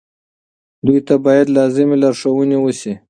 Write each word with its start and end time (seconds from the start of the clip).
دوی 0.85 0.99
ته 1.07 1.15
باید 1.25 1.47
لازمې 1.57 1.95
لارښوونې 2.01 2.57
وشي. 2.59 2.93